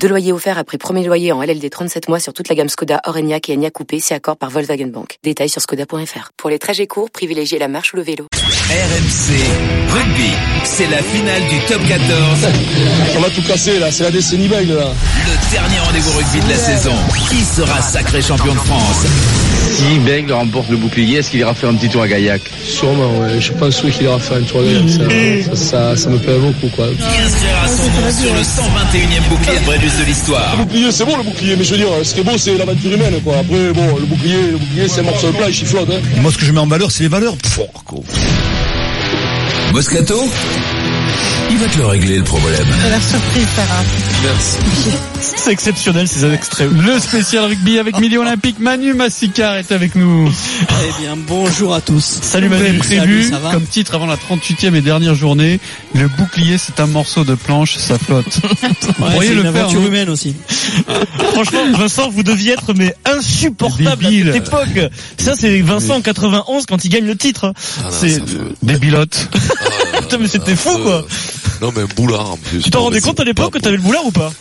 [0.00, 3.00] Deux loyers offerts après premier loyer en LLD 37 mois sur toute la gamme Skoda,
[3.06, 5.18] Orenia et Enya Coupé, si accord par Volkswagen Bank.
[5.24, 6.30] Détails sur skoda.fr.
[6.36, 8.26] Pour les trajets courts, privilégiez la marche ou le vélo.
[8.32, 10.30] RMC Rugby,
[10.64, 12.08] c'est la finale du top 14.
[13.16, 14.92] On va tout casser là, c'est la décennie belle là.
[15.26, 16.94] Le dernier rendez-vous rugby de la saison.
[17.30, 19.06] Qui sera sacré champion de France
[19.72, 22.42] Si Bègle remporte le bouclier, est-ce qu'il ira faire un petit tour à Gaillac?
[22.64, 23.40] Sûrement, ouais.
[23.40, 24.88] Je pense oui qu'il ira faire un tour à Gaillac.
[24.90, 26.88] Ça, ça, ça, ça me plaît beaucoup quoi.
[26.88, 31.22] Qui inscrira son nom sur le 121e bouclier de l'histoire Le bouclier, c'est bon le
[31.22, 33.38] bouclier, mais je veux dire, ce qui est beau, c'est l'aventure humaine quoi.
[33.38, 35.88] Après, bon, le bouclier, le bouclier, c'est un morceau de plat, il flotte.
[35.90, 36.20] Hein.
[36.20, 37.36] Moi, ce que je mets en valeur, c'est les valeurs.
[37.36, 38.00] Pff, quoi.
[39.72, 40.28] Moscato?
[41.56, 42.66] Il va te le régler le problème.
[42.90, 43.82] La surprise, Sarah.
[44.24, 44.58] Merci.
[45.20, 46.68] C'est exceptionnel ces extraits.
[46.70, 48.58] Le spécial rugby avec Milieu Olympique.
[48.58, 50.30] Manu Massicard est avec nous.
[50.60, 52.18] Eh bien, bonjour à tous.
[52.20, 52.76] Salut Manu.
[52.76, 55.58] Prévu comme titre avant la 38e et dernière journée.
[55.94, 58.38] Le bouclier, c'est un morceau de planche, ça flotte.
[58.42, 59.62] vous pourriez le une faire.
[59.62, 59.86] aventure hein.
[59.86, 60.36] humaine aussi.
[61.32, 64.90] Franchement, Vincent, vous deviez être mais insupportable à cette époque.
[65.16, 67.54] Ça, c'est Vincent en 91 quand il gagne le titre.
[67.78, 68.20] Ah c'est
[68.62, 69.30] des bilotes.
[70.00, 71.06] Putain, mais c'était fou quoi.
[71.60, 72.62] Non mais un boulard en plus.
[72.62, 74.32] Tu t'en rendais compte à l'époque que t'avais le boulard ou pas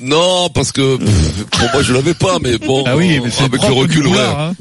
[0.00, 3.74] non, parce que pour moi je l'avais pas, mais bon, ah oui, mais avec le
[3.74, 4.54] recul, ouais, hein.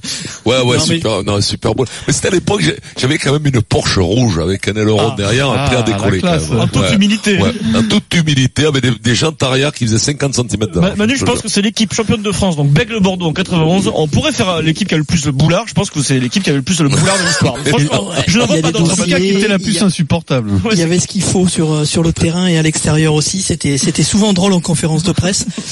[0.45, 1.85] ouais, ouais, non, super, non, super beau.
[2.07, 2.61] Mais c'était à l'époque,
[2.97, 6.19] j'avais quand même une Porsche rouge avec un aileron ah, derrière, ah, prêt à décoller.
[6.19, 6.63] Classe, quand même.
[6.63, 6.95] En toute ouais.
[6.95, 7.37] humilité.
[7.37, 10.95] Ouais, en toute humilité, avec des, des jantes arrière qui faisaient 50 cm d'avant.
[10.95, 13.91] Manu, je pense que c'est l'équipe championne de France, donc Bègle Bordeaux en 91.
[13.93, 15.65] On pourrait faire l'équipe qui a le plus le boulard.
[15.67, 17.57] Je pense que c'est l'équipe qui avait le plus le boulard de l'histoire.
[17.65, 20.51] Franchement, je ne vois pas d'autre cas qui était la plus insupportable.
[20.71, 23.41] Il y avait ce qu'il faut sur sur le terrain et à l'extérieur aussi.
[23.41, 25.26] C'était c'était souvent drôle en conférence de presse.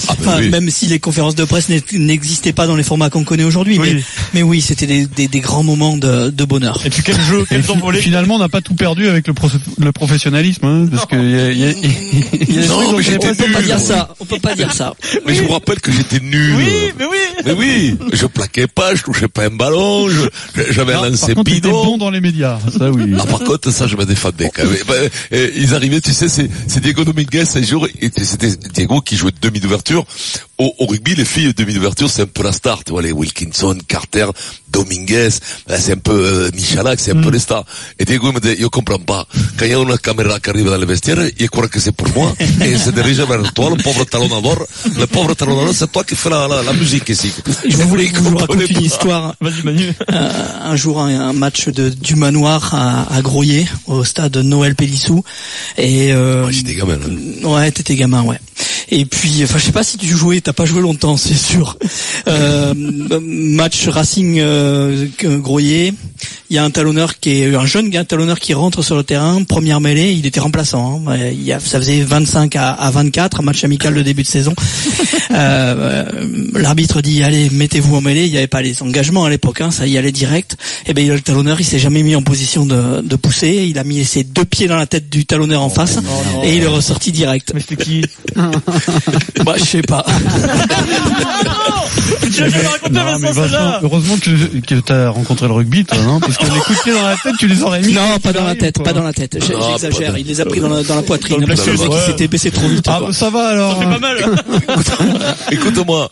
[0.10, 0.50] Enfin, oui.
[0.50, 3.78] même si les conférences de presse n'existaient pas dans les formats qu'on connaît aujourd'hui.
[3.80, 3.94] Oui.
[3.96, 4.04] Mais,
[4.36, 6.82] mais oui, c'était des, des, des grands moments de, de bonheur.
[6.86, 8.00] Et puis quel jeu, quel envolé.
[8.02, 9.48] Finalement, on n'a pas tout perdu avec le, pro
[9.80, 13.52] le professionnalisme, hein, parce que y a, y a, y a Non, mais On peut
[13.54, 14.14] pas dire ça.
[14.20, 14.94] On peut pas dire ça.
[15.26, 16.56] Mais je vous rappelle que j'étais nul.
[16.56, 16.66] Oui,
[17.00, 17.18] mais oui.
[17.46, 21.44] Mais oui, je plaquais pas, je touchais pas un ballon, je- j'avais un lancé par
[21.44, 21.86] contre, bidon.
[21.86, 23.14] bon dans les médias, ça oui.
[23.20, 24.76] Ah, par contre, ça, je me défendais quand même.
[24.88, 26.50] Ben, euh, ils arrivaient, tu sais, c'est,
[26.82, 27.88] Diego Dominguez, un jour,
[28.24, 30.06] c'était Diego qui jouait demi d'ouverture.
[30.58, 33.12] Au, au rugby, les filles demi d'ouverture, c'est un peu la star, tu vois, les
[33.12, 34.28] Wilkinson, Carter,
[34.70, 35.30] Dominguez,
[35.68, 37.66] ben, c'est un peu euh, Michalak, c'est un peu les stars.
[38.00, 39.28] Et Diego me dit, je comprends pas.
[39.58, 41.92] Quand il y a une caméra qui arrive dans le vestiaire, il croit que c'est
[41.92, 44.66] pour moi, et il se dirige vers toi, le pauvre talonnador.
[44.98, 47.34] Le pauvre talonnador, c'est toi qui fais la, la, la musique ici.
[47.68, 49.36] Je voulais que vous comprenez raconte une histoire.
[49.42, 49.92] Vas-y Manu.
[50.12, 50.32] Euh,
[50.64, 55.22] un jour, un, un match de, du manoir à, à Groyer, au stade Noël Pélissou.
[55.78, 57.50] Et euh, Moi, j'étais gamin, là.
[57.50, 58.40] Ouais, t'étais gamin, ouais.
[58.90, 61.78] Et puis, enfin, je sais pas si tu jouais, t'as pas joué longtemps, c'est sûr.
[62.28, 62.74] Euh,
[63.20, 65.08] match Racing euh,
[65.40, 65.92] Groyer.
[66.52, 69.04] Il y a un talonneur qui est un jeune gars talonneur qui rentre sur le
[69.04, 71.02] terrain, première mêlée, il était remplaçant.
[71.08, 71.10] hein.
[71.12, 74.22] Ouais, Il y a, ça faisait 25 à, à 24, un match amical de début
[74.22, 74.54] de saison.
[75.32, 76.06] Euh, euh,
[76.54, 78.26] L'arbitre dit allez, mettez-vous en mêlée.
[78.28, 80.56] Il n'y avait pas les engagements à l'époque, hein, ça y allait direct.
[80.86, 83.66] Et ben le talonneur, il s'est jamais mis en position de, de pousser.
[83.68, 85.98] Il a mis ses deux pieds dans la tête du talonneur en face
[86.44, 87.52] et il est ressorti direct.
[87.56, 88.06] Mais c'était qui
[89.44, 90.06] Bah, je sais pas.
[92.44, 93.32] Raconter Non, mais.
[93.32, 96.84] Vincent, heureusement que, que t'as rencontré le rugby, toi, non Parce que les coups de
[96.84, 97.94] pied dans la tête, tu les aurais mis.
[97.94, 99.38] Non, pas dans la tête, pas dans la tête.
[99.46, 100.18] J'exagère.
[100.18, 101.40] Il les a pris dans la, dans la poitrine.
[101.40, 102.86] Dans Parce que le mec, plexus, il s'était baissé trop vite.
[102.88, 103.14] Ah, quoi.
[103.14, 103.74] ça va alors.
[103.74, 104.18] Ça fait pas mal.
[105.52, 106.10] Écoute-moi,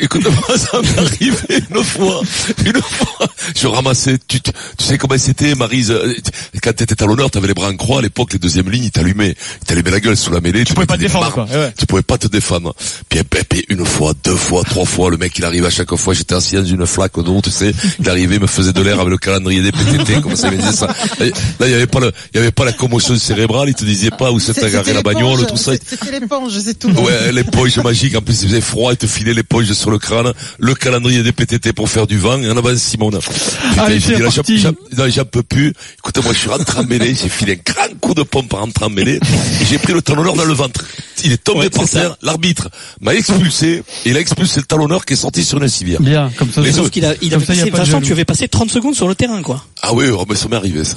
[0.00, 2.20] écoute-moi, ça m'est arrivé une fois,
[2.64, 6.14] une fois, je ramassais, tu, tu, sais comment c'était, Marise, euh,
[6.62, 9.34] quand t'étais talonneur, t'avais les bras en croix, à l'époque, les deuxièmes lignes, ils t'allumaient,
[9.62, 11.72] ils t'allumaient la gueule sous la mêlée, tu pouvais pas te défendre, quoi, ouais.
[11.78, 12.74] tu pouvais pas te défendre.
[13.08, 16.14] Puis, puis, une fois, deux fois, trois fois, le mec, il arrive à chaque fois,
[16.14, 18.98] j'étais assis dans une flaque d'eau, tu sais, il arrivait, il me faisait de l'air
[19.00, 20.86] avec le calendrier des PTT, comme ça, il me disait ça.
[21.20, 23.84] Là, il y avait pas le, il y avait pas la commotion cérébrale, il te
[23.84, 25.72] disait pas où s'était garé la bagnole, tout ça.
[25.72, 26.90] C'était l'éponge, c'est tout.
[26.90, 28.16] Ouais, l'éponge magique.
[28.16, 31.32] En plus, il faisait froid, il te filait l'éponge sur le crâne, le calendrier des
[31.32, 33.18] PTT pour faire du vent, et en avant Simone.
[33.18, 35.72] Putain, Allez, j'ai c'est dit, là, j'en- peux plus.
[35.98, 38.58] Écoute, moi, je suis rentré en mêlée, j'ai filé un grand coup de pompe en
[38.58, 39.16] rentrant en mêlée,
[39.60, 40.84] et j'ai pris le talonneur dans le ventre.
[41.24, 42.68] Il est tombé Ouais, par terre, l'arbitre
[43.00, 46.00] m'a expulsé, et il a expulsé le talonneur qui est sorti sur une civière.
[46.00, 46.62] Bien, comme ça.
[46.70, 49.42] Sauf qu'il a, il a passé, Vincent, tu avais passé 30 secondes sur le terrain,
[49.42, 49.64] quoi.
[49.82, 50.96] Ah oui, oh, mais ça m'est arrivé, ça.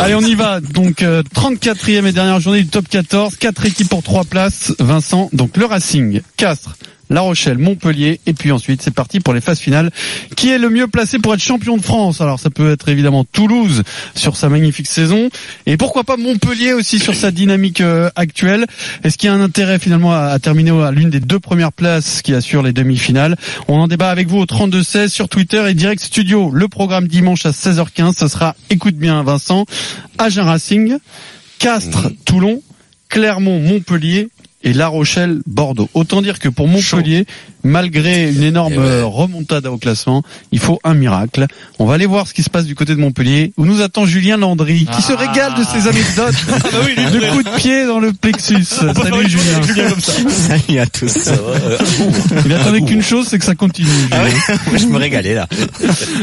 [0.00, 0.60] Allez, on y va.
[0.60, 3.36] Donc, euh, 34e et dernière journée du top 14.
[3.36, 4.72] Quatre équipes pour trois places.
[4.78, 6.76] Vincent, donc le Racing, Castres,
[7.10, 9.90] La Rochelle, Montpellier, et puis ensuite c'est parti pour les phases finales.
[10.36, 12.20] Qui est le mieux placé pour être champion de France?
[12.20, 13.82] Alors ça peut être évidemment Toulouse
[14.14, 15.28] sur sa magnifique saison,
[15.66, 18.66] et pourquoi pas Montpellier aussi sur sa dynamique euh, actuelle?
[19.04, 21.72] Est-ce qu'il y a un intérêt finalement à, à terminer à l'une des deux premières
[21.72, 23.36] places qui assurent les demi-finales?
[23.68, 26.50] On en débat avec vous au 32-16 sur Twitter et Direct Studio.
[26.52, 29.64] Le programme dimanche à 16h15, ce sera, écoute bien Vincent,
[30.18, 30.96] Agen Racing,
[31.58, 32.62] Castres, Toulon,
[33.08, 34.28] Clermont, Montpellier
[34.62, 35.88] et La Rochelle, Bordeaux.
[35.94, 37.26] Autant dire que pour Montpellier,
[37.66, 38.78] malgré une énorme ouais.
[38.78, 40.22] euh, remontada au classement,
[40.52, 41.46] il faut un miracle.
[41.78, 44.06] On va aller voir ce qui se passe du côté de Montpellier, où nous attend
[44.06, 46.34] Julien Landry, qui se régale de ses anecdotes
[47.12, 48.64] de coups de pied dans le plexus.
[48.64, 49.88] Salut Julien.
[49.90, 50.12] comme ça.
[50.30, 51.28] Salut à tous.
[52.44, 53.88] Il attendait qu'une chose, c'est que ça continue.
[54.10, 54.40] Ah Julien.
[54.72, 55.48] ouais Je me régalais là.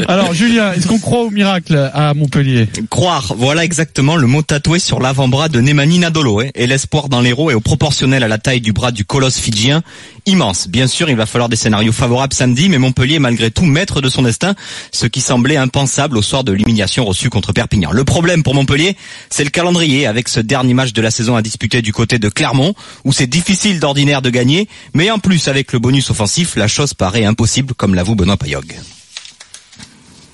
[0.08, 2.68] Alors Julien, est-ce qu'on croit au miracle à Montpellier?
[2.90, 6.40] Croire, voilà exactement le mot tatoué sur l'avant-bras de Nemani Nadolo.
[6.40, 6.48] hein.
[6.54, 9.82] Et l'espoir dans l'héros est au proportionnel à la taille du bras du colosse fidjien.
[10.26, 10.68] Immense.
[10.68, 14.00] Bien sûr, il va falloir des scénarios favorables samedi, mais Montpellier est malgré tout maître
[14.00, 14.54] de son destin,
[14.92, 17.90] ce qui semblait impensable au soir de l'humiliation reçue contre Perpignan.
[17.90, 18.96] Le problème pour Montpellier,
[19.30, 22.28] c'est le calendrier, avec ce dernier match de la saison à disputer du côté de
[22.28, 22.72] Clermont,
[23.04, 26.94] où c'est difficile d'ordinaire de gagner, mais en plus avec le bonus offensif, la chose
[26.94, 28.72] paraît impossible, comme l'avoue Benoît Payog.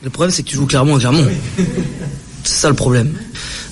[0.03, 1.31] Le problème, c'est que tu joues clairement à Clermont.
[2.45, 3.15] C'est ça le problème.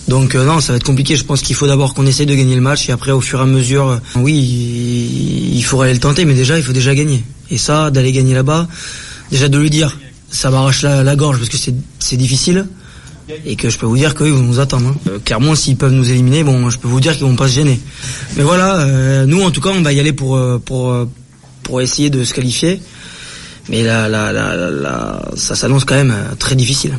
[0.09, 1.17] Donc euh, non, ça va être compliqué.
[1.17, 3.39] Je pense qu'il faut d'abord qu'on essaye de gagner le match et après, au fur
[3.41, 6.95] et à mesure, euh, oui, il il faudrait le tenter, mais déjà, il faut déjà
[6.95, 7.23] gagner.
[7.51, 8.69] Et ça, d'aller gagner là-bas,
[9.31, 9.99] déjà de lui dire,
[10.31, 11.57] ça m'arrache la, gorge parce que
[11.99, 12.67] c'est difficile
[13.45, 14.89] et que je peux vous dire qu'ils vont nous attendre.
[14.89, 14.97] hein.
[15.09, 17.55] Euh, clairement, s'ils peuvent nous éliminer, bon, je peux vous dire qu'ils vont pas se
[17.55, 17.79] gêner.
[18.37, 18.87] Mais voilà,
[19.27, 20.39] nous en tout cas, on va y aller pour
[21.81, 22.81] essayer de se qualifier.
[23.69, 26.95] Mais là, là, là, là, ça s'annonce quand même très difficile.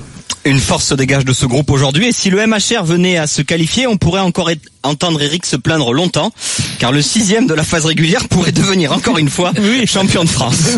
[0.49, 2.07] Une force se dégage de ce groupe aujourd'hui.
[2.07, 5.55] Et si le MHR venait à se qualifier, on pourrait encore être- entendre Eric se
[5.55, 6.31] plaindre longtemps,
[6.79, 9.51] car le sixième de la phase régulière pourrait devenir encore une fois
[9.85, 10.77] champion de France.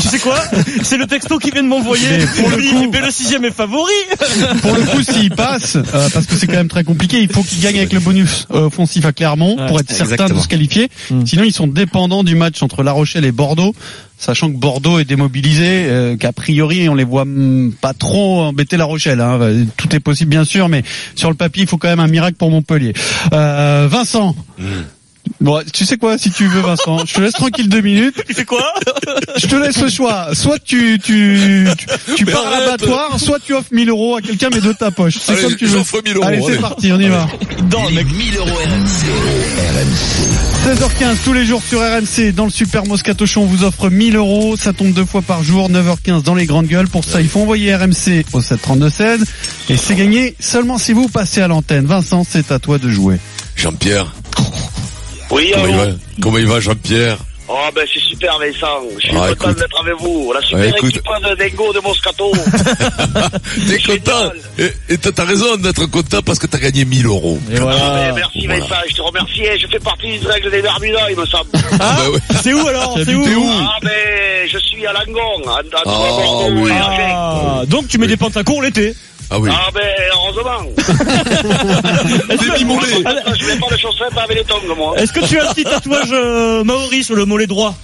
[0.00, 0.38] Tu sais quoi?
[0.82, 2.06] C'est le texto qui vient de m'envoyer.
[2.18, 3.90] Mais pour le coup- mais le sixième est favori.
[4.62, 7.42] Pour le coup, s'il passe, euh, parce que c'est quand même très compliqué, il faut
[7.42, 10.38] qu'il gagne avec le bonus euh, offensif à Clermont Ouais, pour être certain exactement.
[10.38, 10.88] de se qualifier.
[11.10, 11.26] Mm.
[11.26, 13.74] Sinon, ils sont dépendants du match entre La Rochelle et Bordeaux,
[14.18, 18.76] sachant que Bordeaux est démobilisé, euh, qu'a priori on les voit mm, pas trop embêter
[18.76, 19.20] La Rochelle.
[19.20, 19.38] hein.
[19.76, 20.82] Tout est possible bien sûr, mais
[21.16, 22.92] sur le papier, il faut quand même un miracle pour Montpellier.
[23.32, 23.39] Euh,
[23.88, 24.34] Vincent.
[25.40, 28.22] Bon, tu sais quoi, si tu veux, Vincent, je te laisse tranquille deux minutes.
[28.26, 28.74] Tu fais quoi
[29.36, 30.34] Je te laisse le choix.
[30.34, 31.66] Soit tu tu
[32.14, 35.16] tu, pars à l'abattoir, soit tu offres 1000 euros à quelqu'un mais de ta poche.
[35.18, 35.78] C'est Allez, comme tu veux.
[35.78, 37.26] j'offre 1000 euros, Allez, c'est parti, on y va.
[37.70, 38.06] Dans le mec.
[38.12, 39.06] 1000 euros RMC.
[40.66, 44.16] 16h15 tous les jours sur RMC dans le Super Moscato Show on vous offre 1000
[44.16, 47.28] euros ça tombe deux fois par jour 9h15 dans les grandes gueules pour ça il
[47.28, 49.22] faut envoyer RMC au 732-16
[49.70, 53.18] et c'est gagné seulement si vous passez à l'antenne Vincent c'est à toi de jouer
[53.60, 54.06] Jean-Pierre,
[55.30, 55.86] Oui, comment il va
[56.22, 57.18] Comment il va Jean-Pierre
[57.52, 58.80] Oh, ben c'est super, Vincent.
[58.96, 59.58] Je suis Ah, content écoute.
[59.58, 60.32] d'être avec vous.
[60.32, 60.90] La super écoute.
[60.90, 62.30] équipe de Dingo de Moscato.
[63.68, 67.38] T'es content Et et t'as raison d'être content parce que t'as gagné 1000 euros.
[67.52, 67.78] Et Ah, voilà.
[67.78, 68.62] ben, merci, Voilà.
[68.64, 68.74] Vincent.
[68.88, 69.42] Je te remercie.
[69.60, 71.50] Je fais partie des règles des Bermudas, il me semble.
[71.80, 72.18] Ah, ouais.
[72.42, 73.90] C'est où alors C'est où où Ah, ben,
[74.50, 76.70] je suis à Langon, à, à Ah, oui.
[76.70, 76.86] à.
[77.12, 78.94] Ah, donc tu mets des pantacours l'été.
[79.32, 79.48] Ah oui.
[79.52, 79.80] Ah, ben,
[80.12, 80.70] heureusement.
[82.28, 82.86] Des mimolés.
[83.38, 84.94] Je mets pas de chaussettes avec les tongs, moi.
[84.98, 87.74] Est-ce que tu as un petit tatouage euh, maori sur le mollet droit?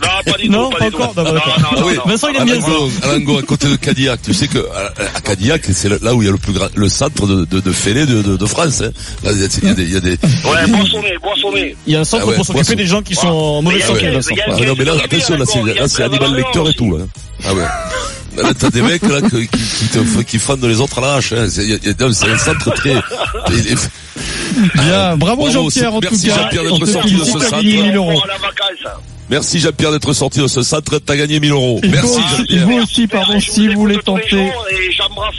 [0.00, 1.14] Non, pas du Non, tout, pas pas du encore?
[1.16, 1.32] Non, non,
[1.80, 1.94] non, oui.
[1.96, 2.02] non.
[2.06, 3.08] Vincent il aime bien ça.
[3.08, 4.20] Alango, à côté de Cadillac.
[4.22, 6.68] Tu sais que à, à Cadillac, c'est là où il y a le plus grand,
[6.74, 8.80] le centre de, de, de fêlés de, de, de France.
[8.80, 8.90] Hein.
[9.24, 10.10] Là, il y a- il y a des, il y a des.
[10.10, 11.76] Ouais, boissonné, boissonné.
[11.86, 13.80] Il y a un centre Ah ouais, pour s'occuper des gens qui sont en mauvais
[13.80, 14.06] santé,
[14.46, 16.96] Ah, non, mais là, attention, là, c'est, là, c'est animal lecteur et tout.
[17.00, 17.06] Hein.
[17.44, 17.62] Ah ouais.
[18.36, 21.14] Là, t'as des mecs là qui, qui, qui, te, qui fendent les autres à la
[21.16, 21.32] hache.
[21.32, 21.46] Hein.
[21.50, 22.94] C'est, il y a- il y a- non, c'est un centre très.
[23.50, 23.90] il est-
[24.74, 27.62] bien bravo, Bravo, Jean-Pierre en tout merci cas Jean-Pierre d'être sorti de ce centre.
[27.62, 29.00] 1000 euros la vacances.
[29.30, 30.98] Merci Jean-Pierre d'être sorti de ce centre.
[30.98, 31.80] T'as gagné 1000 euros.
[31.88, 32.66] Merci Jean-Pierre.
[32.66, 34.50] vous aussi pardon si vous voulez tenter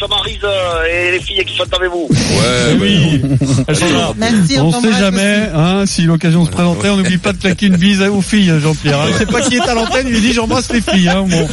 [0.09, 2.07] Marise euh, et les filles qui sont avec vous.
[2.11, 3.21] Ouais, Oui,
[3.67, 4.11] elles sont là.
[4.17, 7.67] Merci, on t'embrasse sait jamais, hein, si l'occasion se présenterait, on n'oublie pas de claquer
[7.67, 8.99] une bise aux filles, Jean-Pierre.
[8.99, 9.05] hein.
[9.09, 11.09] Il sait pas qui est à l'antenne, il dit j'embrasse les filles.
[11.09, 11.47] Hein, bon.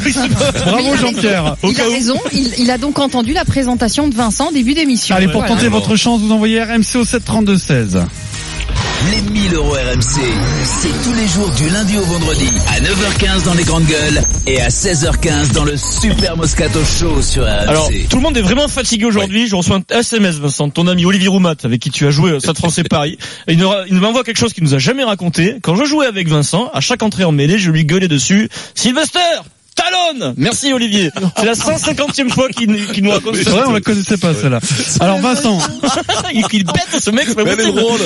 [0.66, 1.56] Bravo Jean-Pierre.
[1.62, 5.14] Il a raison, il, il a donc entendu la présentation de Vincent en début d'émission.
[5.16, 5.54] Allez, pour Voilà.
[5.54, 8.02] tenter votre chance, vous envoyez RMC au 732-16.
[9.08, 10.20] Les 1000 euros RMC,
[10.62, 14.60] c'est tous les jours du lundi au vendredi à 9h15 dans les grandes gueules et
[14.60, 17.68] à 16h15 dans le Super Moscato Show sur RMC.
[17.68, 19.46] Alors, tout le monde est vraiment fatigué aujourd'hui.
[19.46, 22.38] Je reçois un SMS, Vincent, de ton ami Olivier Roumat, avec qui tu as joué
[22.40, 23.16] Stade français Paris.
[23.48, 23.58] Il
[23.94, 25.56] m'envoie quelque chose qu'il nous a jamais raconté.
[25.62, 28.50] Quand je jouais avec Vincent, à chaque entrée en mêlée, je lui gueulais dessus.
[28.74, 29.18] Sylvester!
[29.80, 31.10] Talon Merci Olivier.
[31.38, 34.60] C'est la 150e fois qu'il qu'il nous raconte C'est vrai, on la connaissait pas celle-là.
[35.00, 35.58] Alors Vincent,
[36.34, 37.80] il il est bête ce mec, c'est pas Mais elle est possible.
[37.80, 38.00] drôle,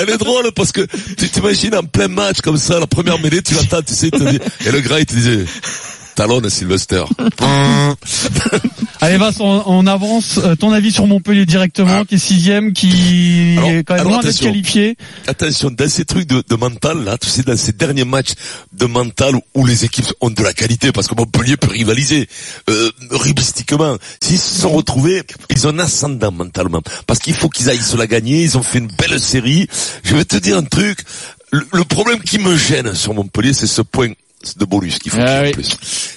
[0.00, 3.42] elle est drôle parce que tu t'imagines en plein match comme ça, la première mêlée,
[3.42, 5.44] tu l'attends, tu sais, il te dit- et le gras il te disait,
[6.14, 7.04] Talon Sylvester.
[9.10, 10.38] allez Vincent, on avance.
[10.42, 14.16] Euh, Ton avis sur Montpellier directement, qui est sixième, qui Alors- est quand même loin
[14.18, 14.46] d'être attention.
[14.46, 14.96] qualifié.
[15.26, 18.32] Attention, dans ces trucs de, de mental, là, tu sais, dans ces derniers matchs
[18.72, 22.28] de mental où les équipes ont de la qualité, parce que Montpellier peut rivaliser,
[22.68, 23.96] euh, rubistiquement.
[24.22, 26.82] S'ils se sont retrouvés, ils ont un ascendant mentalement.
[27.06, 29.66] Parce qu'il faut qu'ils aillent se la gagner, ils ont fait une belle série.
[30.02, 30.98] Je vais te dire un truc,
[31.52, 34.08] le, le problème qui me gêne sur Montpellier, c'est ce point
[34.56, 35.52] de bonus qu'il faut Ah oui.
[35.52, 35.68] plus.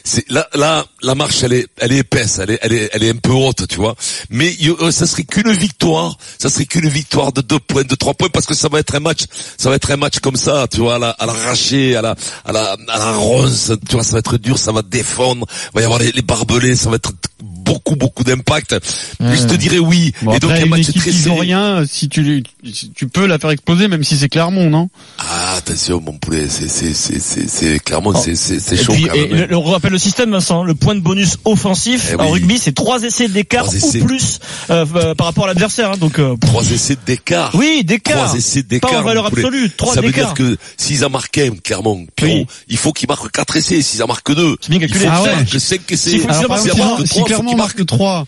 [0.04, 3.04] C'est là, là, la marche, elle est, elle est épaisse, elle est, elle est, elle
[3.04, 3.96] est un peu haute, tu vois.
[4.30, 8.14] Mais a- ça serait qu'une victoire, ça serait qu'une victoire de deux points, de trois
[8.14, 9.26] points, parce que ça va être un match,
[9.58, 12.16] ça va être un match comme ça, tu vois, à la, à l'arraché, à la,
[12.46, 15.76] à la, à la ronce, tu vois, ça va être dur, ça va défendre, il
[15.76, 17.12] va y avoir les, les barbelés, ça va être
[17.44, 18.76] beaucoup, beaucoup d'impact.
[19.20, 20.14] Mais je te dirais oui.
[20.22, 21.40] Bon, Et donc après, un une match équipe très serré.
[21.42, 24.90] rien, si tu, si tu peux la faire exploser, même si c'est Clermont, non?
[25.20, 29.14] Ah, attention, mon poulet, c'est, c'est, c'est, c'est, c'est, clairement, c'est, c'est, chaud puis, quand
[29.16, 29.48] et même.
[29.50, 30.64] le- on rappelle le système, Vincent.
[30.64, 32.32] Le point de bonus offensif Eh en oui.
[32.34, 34.00] rugby, c'est trois essais d'écart ou essais.
[34.00, 35.92] plus euh, euh, par rapport à l'adversaire.
[35.92, 35.98] hein.
[35.98, 37.52] donc, euh, Trois essais d'écart.
[37.56, 38.26] oui, d'écart.
[38.26, 38.92] Trois essais d'écart.
[38.92, 39.70] Pas en valeur absolue.
[39.76, 42.46] Trois Ça veut dire que s'ils en marquaient un, clairement, Pierrot, Oui.
[42.70, 43.82] il faut qu'ils marquent quatre essais.
[43.82, 45.06] S'ils en marquent deux, C'est bien il calculé.
[45.06, 45.36] faut Ah qu'ils ouais.
[45.36, 46.10] marquent cinq essais.
[46.12, 48.26] Si, qu'ils marque trois.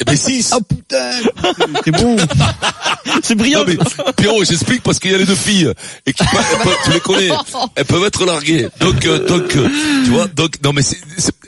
[0.00, 0.52] Eh ben six.
[0.54, 1.10] Oh putain,
[1.84, 2.16] c'est bon.
[3.22, 3.60] C'est brillant.
[3.60, 5.72] Non mais Pierrot, j'explique parce qu'il y a les deux filles
[6.06, 6.24] et qui
[6.84, 7.30] tu les connais,
[7.74, 8.68] elles peuvent être larguées.
[8.80, 9.68] Donc euh, donc euh,
[10.04, 10.82] tu vois donc non mais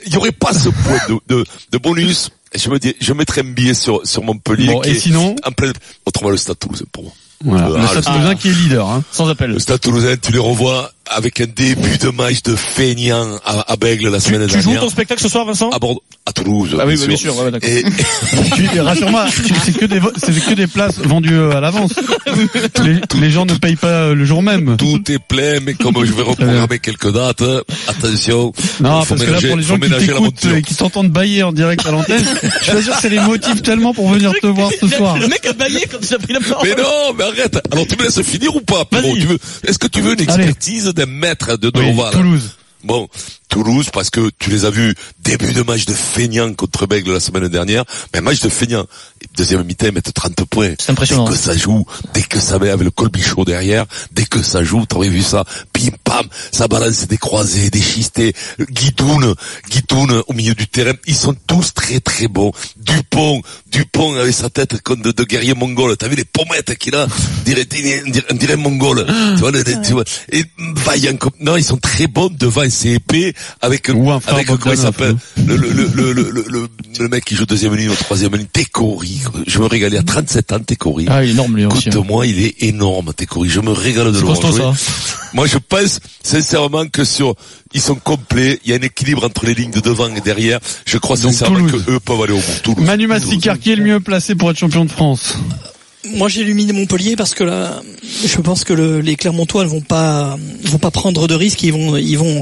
[0.05, 2.31] il y aurait pas ce point de de, de bonus.
[2.53, 4.99] Et je me dis je mettrais un billet sur sur Montpellier Bon, qui et est
[4.99, 5.71] sinon en plein
[6.05, 7.13] autrement le Stade Toulousain pour moi.
[7.45, 7.67] Voilà.
[7.67, 8.89] Euh, Le ah, Stade le- Toulousain qui est leader.
[8.89, 9.03] Hein.
[9.11, 9.51] Sans appel.
[9.51, 13.75] Le Stade Toulousain, tu les revois avec un début de match de feignant à, à
[13.75, 14.81] Bègle la Tu, semaine tu joues dernière.
[14.81, 16.75] ton spectacle ce soir, Vincent à Bordeaux, à Toulouse.
[16.79, 17.35] Ah oui, bien bah, bien sûr.
[17.37, 17.59] ouais, ouais.
[17.63, 17.83] Et,
[18.55, 19.25] Tu- Rassure-moi,
[19.65, 21.93] c'est que des c'est que des places vendues euh, à l'avance.
[22.83, 24.77] Les, les gens ne payent pas euh, le jour même.
[24.77, 27.41] tout est plein, mais comme je vais reprogrammer quelques dates,
[27.87, 28.53] attention.
[28.79, 31.51] Non, faut parce que là, pour les gens qui t'écoutent et qui t'entendent bailler en
[31.51, 34.69] direct à l'antenne, je suis sûr que c'est les motifs tellement pour venir te voir
[34.79, 35.17] ce soir.
[35.17, 36.67] Le mec a baillé quand il a pris la parole.
[36.67, 37.59] Mais non, mais arrête.
[37.71, 38.83] Alors tu me laisses finir ou pas?
[39.67, 42.57] Est-ce que tu veux une expertise d'un maître de, de Oui, Toulouse.
[42.83, 43.07] Bon,
[43.49, 47.19] Toulouse, parce que tu les as vus début de match de feignant contre Bègle la
[47.19, 48.85] semaine dernière, mais match de feignant.
[49.35, 50.73] Deuxième mi-temps, mettent 30 points.
[50.79, 51.25] C'est impressionnant.
[51.25, 54.63] Dès que ça joue, dès que ça met avec le colbichot derrière, dès que ça
[54.63, 59.33] joue, t'aurais vu ça, pim pam, ça balance des croisés, des schistés, Guidoun,
[59.69, 62.51] Guidoun au milieu du terrain, ils sont tous très très bons.
[62.77, 63.41] Dupont,
[63.71, 67.05] Dupont avec sa tête comme de, de guerrier mongol, t'as vu les pommettes qu'il a,
[67.05, 67.67] on dirait,
[68.29, 70.43] on dirait, mongol, tu vois, tu vois, et
[70.75, 72.29] vaillant comme, non, ils sont très bons.
[72.29, 75.15] Devant ses épées, avec, Ou un frère avec, comment il Bogdanov, s'appelle,
[75.45, 76.67] le, le, le, le, le, le, le-
[76.99, 80.51] le mec qui joue deuxième ligne ou troisième ligne, Técori, je me régalais à 37
[80.53, 81.05] ans, Técori.
[81.09, 81.87] Ah, il est énorme lui aussi.
[81.89, 81.91] hein.
[81.93, 83.47] Écoute-moi, il est énorme, Técori.
[83.49, 84.63] Je me régale de le voir jouer.
[85.33, 87.35] Moi, je pense sincèrement que sur,
[87.73, 88.59] ils sont complets.
[88.65, 90.59] Il y a un équilibre entre les lignes de devant et derrière.
[90.85, 91.83] Je crois Donc, sincèrement Toulouse.
[91.85, 92.59] que eux peuvent aller au bout.
[92.63, 92.85] Toulouse.
[92.85, 95.37] Manu Masticard, qui est le mieux placé pour être champion de France
[96.05, 97.81] Moi, j'ai illuminé Montpellier parce que là,
[98.25, 101.61] je pense que le- les Clermontois ne vont pas, vont pas prendre de risques.
[101.63, 102.41] Ils vont, ils vont,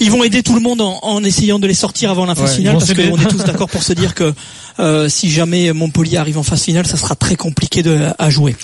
[0.00, 2.38] ils vont aider tout le monde en, en essayant de les sortir avant la Ouais,
[2.48, 4.32] ils finale parce qu'on est tous d'accord pour se dire que
[4.78, 8.56] euh, si jamais Montpellier arrive en phase finale, ça sera très compliqué de, à jouer.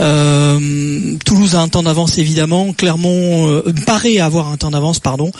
[0.00, 2.72] Euh, Toulouse a un temps d'avance évidemment.
[2.72, 5.30] Clermont euh, paraît avoir un temps d'avance, pardon,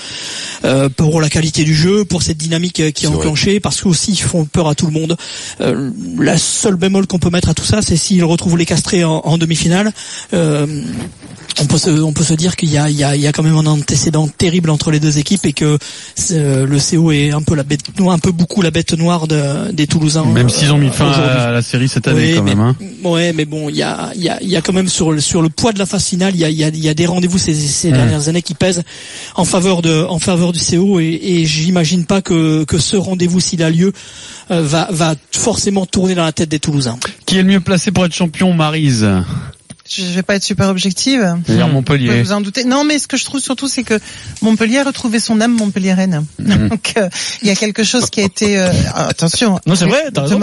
[0.64, 3.18] euh, pour la qualité du jeu, pour cette dynamique qui est vrai.
[3.18, 5.16] enclenchée, parce qu'aussi ils font peur à tout le monde.
[5.60, 9.04] Euh, la seule bémol qu'on peut mettre à tout ça, c'est s'ils retrouvent les castrés
[9.04, 9.92] en, en demi-finale.
[11.62, 13.26] On peut se, on peut se dire qu'il y a, il y, a, il y
[13.26, 15.78] a quand même un antécédent terrible entre les deux équipes et que
[16.32, 19.26] euh, le CO est un peu la bête noire, un peu beaucoup la bête noire
[19.28, 20.24] de, des Toulousains.
[20.24, 22.60] Même euh, s'ils ont mis fin à la série cette année Oui, quand mais, même.
[22.60, 22.76] Hein.
[23.04, 25.12] Ouais, mais bon, il y a, il y a, il y a quand même sur
[25.12, 26.84] le, sur le poids de la phase finale, il y a, il y a, il
[26.84, 28.82] y a des rendez-vous ces, ces dernières années qui pèsent
[29.34, 33.40] en faveur de, en faveur du CO et, et j'imagine pas que, que ce rendez-vous
[33.40, 33.92] s'il a lieu
[34.50, 36.98] euh, va, va forcément tourner dans la tête des Toulousains.
[37.26, 39.06] Qui est le mieux placé pour être champion, Marise
[39.92, 41.20] Je vais pas être super objective.
[41.44, 42.22] C'est-à-dire Vous pouvez Montpellier.
[42.22, 42.64] vous en douter.
[42.64, 43.98] Non, mais ce que je trouve surtout, c'est que
[44.40, 46.24] Montpellier a retrouvé son âme montpelliéraine.
[46.38, 46.68] Mhm.
[46.70, 47.08] Donc, euh,
[47.42, 48.58] il y a quelque chose qui a été...
[48.58, 49.58] euh, attention.
[49.66, 50.38] Non, c'est vrai, raison,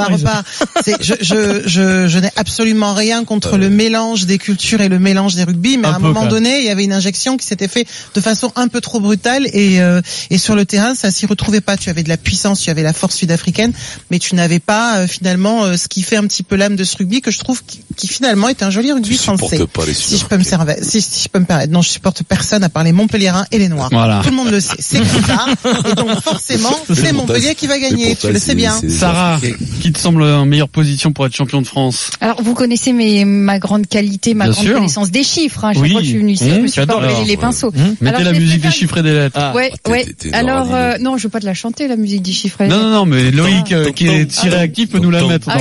[0.84, 5.00] c'est- je, je, je, je n'ai absolument rien contre le mélange des cultures et le
[5.00, 7.38] mélange des rugby, mais Un à un peu, moment donné, il y avait une injection
[7.38, 10.94] qui s'était fait de façon un peu trop brutale et, euh, et sur le terrain,
[10.96, 11.78] ça s'y retrouvait pas.
[11.78, 13.72] Tu avais de la puissance, tu avais la force sud-africaine,
[14.12, 16.84] mais tu n'avais pas euh, finalement euh, ce qui fait un petit peu l'âme de
[16.84, 19.58] ce rugby que je trouve qui, qui finalement est un joli rugby Français.
[19.58, 21.82] supporte pas les Si je peux me servir, si, si je peux me permettre, non,
[21.82, 23.90] je supporte personne à part les Montpelliérains et les Noirs.
[23.92, 24.22] Voilà.
[24.24, 24.76] Tout le monde le sait.
[24.80, 25.46] C'est comme ça.
[25.90, 28.16] Et donc forcément, c'est Montpellier qui va gagner.
[28.16, 28.74] Tu le sais bien.
[28.90, 29.40] Sarah,
[29.82, 33.26] qui te semble en meilleure position pour être champion de France Alors, vous connaissez mes,
[33.26, 34.74] ma grande qualité, ma Bien grande sûr.
[34.76, 35.66] connaissance des chiffres.
[35.66, 35.74] Hein.
[35.74, 35.92] Chaque Oui.
[35.92, 37.72] fois que je suis venue ici, je Mmh, me suis pas les Alors, pinceaux.
[37.72, 37.82] Mmh.
[38.02, 39.54] Mettez Alors, la musique des chiffres et des lettres.
[39.56, 40.06] ouais, ouais.
[40.18, 42.62] t'es Alors, euh, non, je veux pas te la chanter, la musique des chiffres.
[42.62, 42.96] et des Non, non, lettres.
[42.96, 45.48] non, mais Loïc, euh, qui est si réactif, peut nous la mettre.
[45.50, 45.58] Ah.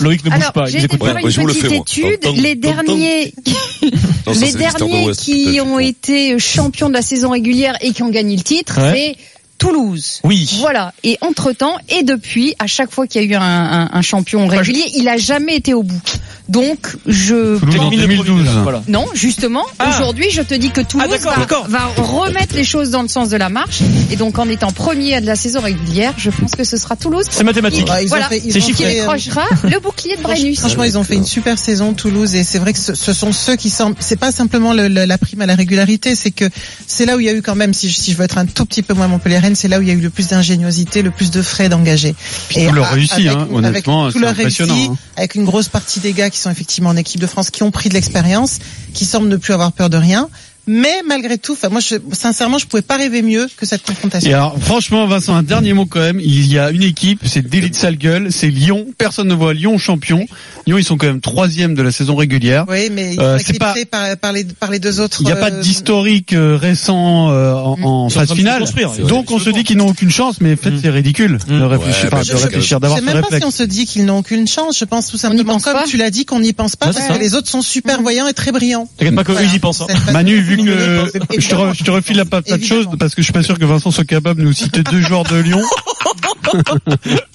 [0.00, 1.12] Loïc ne bouge pas, j'ai pas.
[1.12, 2.42] une Moi, je vous le fais, petite étude.
[2.42, 2.72] Les tom.
[3.12, 3.34] Derniers,
[4.26, 8.08] Non, ça, les derniers qui ont été champions de la saison régulière et qui ont
[8.10, 8.92] gagné le titre, Ouais.
[9.16, 9.24] c'est
[9.58, 10.20] Toulouse.
[10.24, 10.48] Oui.
[10.58, 10.92] Voilà.
[11.04, 14.02] Et entre temps, et depuis, à chaque fois qu'il y a eu un, un- un
[14.02, 16.02] champion régulier, il a jamais été au bout.
[16.48, 18.26] Donc, je en Terminé le 2012.
[18.46, 18.82] premier, voilà.
[18.88, 19.90] non, justement, Ah.
[19.94, 23.36] aujourd'hui, je te dis que Toulouse Ah, va, remettre les choses dans le sens de
[23.36, 23.80] la marche.
[24.10, 27.24] Et donc, en étant premier de la saison régulière, je pense que ce sera Toulouse.
[27.30, 27.88] C'est mathématique.
[27.88, 28.28] Ouais, ils ont voilà.
[28.28, 30.58] fait- qui euh, décrochera le bouclier de Brennus.
[30.58, 33.32] Franchement, ils ont fait une super saison Toulouse et c'est vrai que ce, ce sont
[33.32, 33.96] ceux qui semblent.
[34.00, 36.44] C'est pas simplement le- le- la prime à la régularité, c'est que
[36.86, 38.38] c'est là où il y a eu quand même, si je, si je veux être
[38.38, 40.28] un tout petit peu moins Montpellier-Rennes, c'est là où il y a eu le plus
[40.28, 42.14] d'ingéniosité, le plus de frais d'engagés.
[42.48, 44.96] Puis tout leur réussi, hein, honnêtement, c'est impressionnant, réussi, hein.
[45.16, 47.70] avec une grosse partie des gars qui sont effectivement en équipe de France, qui ont
[47.70, 48.58] pris de l'expérience,
[48.94, 50.28] qui semblent ne plus avoir peur de rien.
[50.66, 54.30] Mais malgré tout, enfin moi, je, sincèrement, je pouvais pas rêver mieux que cette confrontation.
[54.30, 56.20] Et alors, franchement, Vincent, un dernier mot quand même.
[56.20, 58.86] Il y a une équipe, c'est d'élite sale gueule, c'est Lyon.
[58.96, 60.24] Personne ne voit Lyon champion.
[60.66, 62.64] Lyon, ils sont quand même troisième de la saison régulière.
[62.68, 65.18] Oui, mais ils Euh, sont c'est pas- par, par, les, par les deux autres.
[65.20, 68.62] Il n'y a pas euh, d'historique euh, récent euh, en, phase de finale.
[69.08, 72.04] Donc on se dit qu'ils n'ont aucune chance, mais en fait c'est ridicule de réfléchir,
[72.04, 73.86] Ouais, enfin, de je- je- réfléchir, d'avoir sais ce même pas si on se dit
[73.86, 74.78] qu'ils n'ont aucune chance.
[74.78, 76.92] Je pense tout simplement, pense comme pas tu l'as dit, qu'on n'y pense pas Ouais,
[76.92, 78.88] parce que les autres sont super voyants et très brillants.
[78.98, 79.42] T'inquiète pas Voilà.
[79.42, 79.80] ils y pensent.
[79.80, 79.86] hein.
[80.06, 82.96] Pas- Manu, vu que nous, je te, re- je te refile la patate Évidemment.
[82.98, 85.24] parce que je suis pas sûr que Vincent soit capable de nous citer deux joueurs
[85.24, 85.60] de Lyon.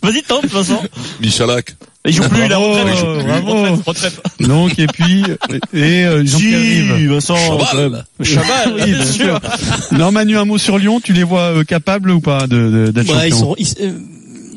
[0.03, 0.81] Vas-y, tente, Vincent.
[1.21, 1.75] Michalak.
[2.05, 3.25] Il joue plus, il a Bravo, retraite.
[3.25, 3.51] bravo.
[3.63, 4.21] Retraite, retraite.
[4.47, 5.23] Donc et puis
[5.73, 7.09] et euh, Jean-Pierre.
[7.09, 7.35] Vincent.
[8.23, 9.39] Chabal, Oui, bien sûr.
[9.91, 11.01] Non, Manu, un mot sur Lyon.
[11.03, 13.91] Tu les vois euh, capables ou pas de de- d'être Ouais, ils sont, ils- euh,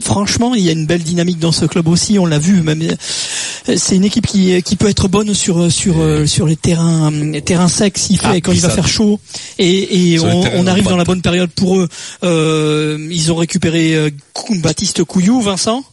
[0.00, 2.18] franchement, il y a une belle dynamique dans ce club aussi.
[2.18, 2.62] On l'a vu.
[2.62, 6.56] Même, euh, c'est une équipe qui qui peut être bonne sur sur euh, sur les
[6.56, 8.74] terrains les terrains secs s'il fait Ah, quand il va ça.
[8.74, 9.20] faire chaud.
[9.58, 11.88] Et, on, arrive dans la bonne période pour eux.
[12.24, 14.10] Euh, ils ont récupéré euh,
[14.62, 15.84] Baptiste Couillou, Vincent.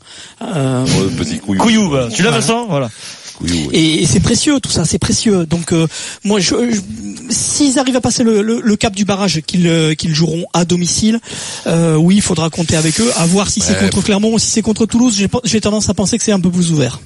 [0.42, 1.62] Euh, Ouais, petit couillou.
[1.62, 2.10] Couillou, bah.
[2.14, 2.66] tu l'as, Vincent?
[2.68, 2.90] Voilà.
[3.38, 5.46] Couillou, et, et c'est précieux tout ça, c'est précieux.
[5.46, 5.88] Donc euh,
[6.24, 6.82] moi, je, je-
[7.30, 10.66] s'ils arrivent à passer le, le- le cap du barrage qu'ils euh, qu'ils joueront à
[10.66, 11.20] domicile,
[11.68, 13.12] euh, oui, il faudra compter avec eux.
[13.18, 15.16] À voir si c'est contre Clermont ou si c'est contre Toulouse.
[15.44, 17.00] J'ai tendance à penser que c'est un peu plus ouvert.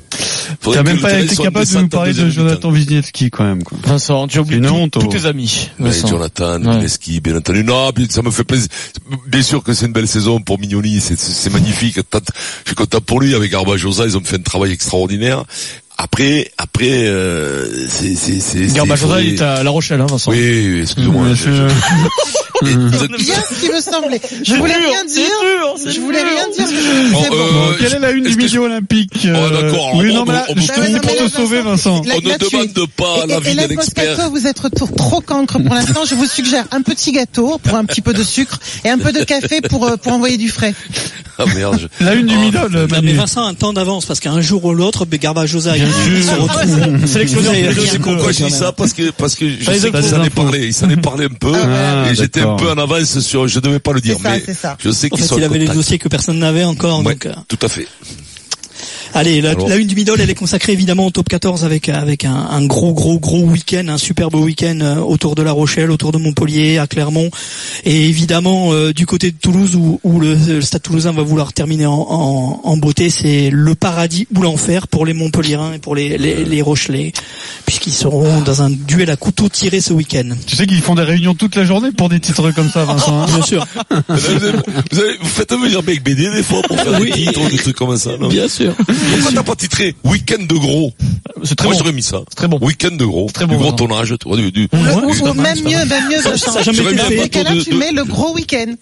[0.60, 3.64] Faudrait T'as même pas été capable de nous parler de Jonathan Wisniewski quand même.
[3.64, 3.78] Quoi.
[3.84, 5.08] Vincent, tu honte, tous oh.
[5.08, 5.70] tes amis.
[5.80, 6.08] Ouais, Vincent.
[6.08, 6.76] Jonathan, Ouais.
[6.78, 7.64] Mineski, bien entendu.
[7.64, 8.68] Non, puis ça me fait plaisir.
[9.28, 11.96] Bien sûr que c'est une belle saison pour Mignoni, c'est, magnifique.
[12.14, 12.20] Je
[12.66, 15.46] suis content pour lui avec Garbajosa, ils ont fait un travail extraordinaire.
[16.04, 18.74] Après, après, euh, c'est, c'est, c'est.
[18.74, 20.32] Garbajosa, faut- il est à La Rochelle, hein, Vincent.
[20.32, 21.68] Oui, oui, je- je-
[22.62, 24.22] vous êtes- Bien ce qui me semblait.
[24.44, 25.26] Je C'est voulais dur, rien c'est dire.
[25.42, 26.30] dur, c'est Je voulais dur.
[26.32, 26.68] rien dire.
[26.68, 27.36] je bon.
[27.36, 30.26] euh, quelle est la une du que midi olympique Oh, d'accord, alors, Oui, on- non,
[30.26, 32.02] mais là, on- Bah pour te sauver, Vincent.
[32.02, 34.30] On ne demande pas l'avis de là, l'expert.
[34.30, 36.02] Vous êtes trop, trop cancre pour l'instant.
[36.08, 39.12] Je vous suggère un petit gâteau pour un petit peu de sucre et un peu
[39.12, 40.74] de café pour euh, pour envoyer du frais.
[41.38, 41.80] Ah merde.
[42.00, 43.14] je- La une du Oh, middle, Non, mais.
[43.14, 46.34] Vincent a un temps d'avance parce qu'un jour ou l'autre, il sûr.
[46.34, 47.42] se retrouve.
[47.42, 50.04] Deux, rien C'est que- pourquoi je dis ça parce que parce que je sais qu'il
[50.04, 52.78] s'en est parlé, il s'en est parlé un peu Ah, et j'étais un peu en
[52.78, 53.48] avance sur.
[53.48, 54.44] Je devais pas le dire, ça, mais
[54.80, 57.00] je sais En qu'ils sont il avait les dossiers que personne n'avait encore.
[57.00, 57.88] Ouais, Donc, euh, tout à fait.
[59.14, 59.68] Allez, la, Alors.
[59.68, 62.66] la une du middle, elle est consacrée évidemment au top 14 avec avec un, un
[62.66, 66.78] gros gros gros week-end, un superbe week-end euh, autour de La Rochelle, autour de Montpellier,
[66.78, 67.30] à Clermont,
[67.84, 71.52] et évidemment euh, du côté de Toulouse où, où le, le Stade Toulousain va vouloir
[71.54, 75.96] terminer en, en, en beauté, c'est le paradis ou l'enfer pour les Montpelliérains et pour
[75.96, 77.12] les les, les Rochelais,
[77.66, 80.30] puisqu'ils seront dans un duel à couteau tiré ce week-end.
[80.48, 83.22] Tu sais qu'ils font des réunions toute la journée pour des titres comme ça, Vincent.
[83.22, 83.68] hein Bien sûr,
[84.08, 84.52] vous, avez-
[84.92, 87.12] vous, avez- vous faites venir avec BD des fois pour faire Oui.
[87.12, 88.12] des titres, des trucs comme ça.
[88.20, 88.30] Non?
[88.30, 88.74] Bien sûr.
[89.10, 90.94] Pourquoi t'as pas titré Week-end de gros?
[91.44, 91.80] C'est très Moi bon.
[91.80, 92.20] j'aurais mis ça.
[92.30, 92.60] C'est très bon.
[92.62, 93.30] Week-end de gros.
[93.34, 93.88] Très du bon, gros Vincent.
[93.88, 96.22] tonnage, tu vois, du, du- Ou, du- ou même mieux, même mieux.
[96.38, 97.16] Ça a jamais été fait.
[97.18, 98.74] Dans quel là, tu mets le gros week-end.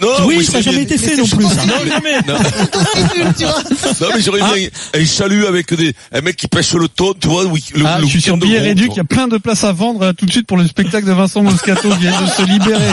[0.00, 1.44] Non, Oui, ça n'a jamais été fait non c'est plus.
[1.44, 1.52] Non,
[1.88, 2.18] jamais.
[2.28, 4.10] non.
[4.14, 7.28] Mais j'aurais mis un, un chalut avec des, un mec qui pêche le thon, tu
[7.28, 7.50] vois, le,
[7.86, 10.04] Ah, je suis sur billet gros, réduit, il y a plein de places à vendre
[10.04, 12.92] là, tout de suite pour le spectacle de Vincent Moscato qui vient de se libérer.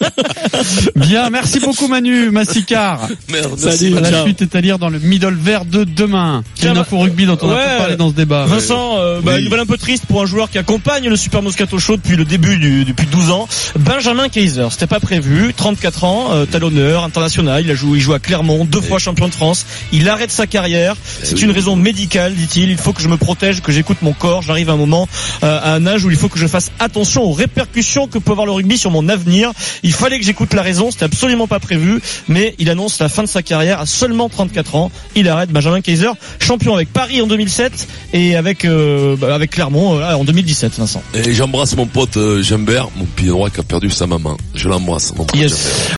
[0.96, 2.30] Bien, merci beaucoup Manu.
[2.30, 3.08] Massicard.
[3.28, 3.58] Merde.
[3.58, 3.90] Salut.
[4.00, 6.42] La suite est à lire dans le middle vert de demain.
[6.54, 8.44] C'est Tiens, une info rugby dont on a parlé dans ce débat.
[8.44, 11.40] Vincent, euh, bah, une nouvelle un peu triste pour un joueur qui accompagne le Super
[11.40, 13.48] Moscato Show depuis le début du, depuis 12 ans.
[13.78, 18.12] Benjamin Kaiser, c'était pas prévu, 34 ans, euh, talonneur, international, il a joué, il joue
[18.12, 19.64] à Clermont, deux fois champion de France.
[19.92, 20.96] Il arrête sa carrière.
[21.22, 21.44] C'est oui.
[21.44, 22.70] une raison médicale, dit-il.
[22.70, 24.42] Il faut que je me protège, que j'écoute mon corps.
[24.42, 25.08] J'arrive à un moment,
[25.42, 28.32] euh, à un âge où il faut que je fasse attention aux répercussions que peut
[28.32, 29.52] avoir le rugby sur mon avenir.
[29.82, 30.90] Il fallait que j'écoute la raison.
[30.90, 34.74] C'était absolument pas prévu, mais il annonce la fin de sa carrière à seulement 34
[34.74, 34.92] ans.
[35.14, 39.98] Il arrête Benjamin Kaiser, champion avec Paris en 2007 et avec euh, bah, avec Clermont
[39.98, 41.02] euh, en 2017, Vincent.
[41.14, 44.36] Et j'embrasse mon pote euh, Jambert, mon pied droit qui a perdu sa maman.
[44.54, 45.88] Je l'embrasse, mon pote Yes.